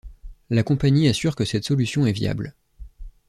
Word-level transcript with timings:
La 0.49 0.63
compagnie 0.63 1.07
assure 1.09 1.35
que 1.35 1.45
cette 1.45 1.63
solution 1.63 2.07
est 2.07 2.11
viable. 2.11 2.55